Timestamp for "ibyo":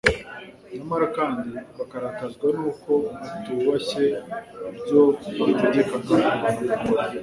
4.69-5.01